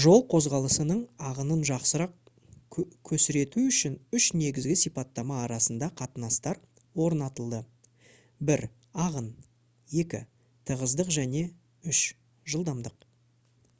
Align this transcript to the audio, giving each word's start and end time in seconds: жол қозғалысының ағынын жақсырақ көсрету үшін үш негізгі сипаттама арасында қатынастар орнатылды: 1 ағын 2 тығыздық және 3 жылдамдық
жол 0.00 0.18
қозғалысының 0.32 0.98
ағынын 1.28 1.60
жақсырақ 1.68 2.32
көсрету 3.10 3.62
үшін 3.70 3.94
үш 4.18 4.26
негізгі 4.42 4.76
сипаттама 4.82 5.38
арасында 5.46 5.88
қатынастар 6.02 6.60
орнатылды: 7.06 7.62
1 8.58 8.68
ағын 9.08 9.34
2 10.04 10.22
тығыздық 10.74 11.16
және 11.22 11.46
3 11.98 12.06
жылдамдық 12.56 13.12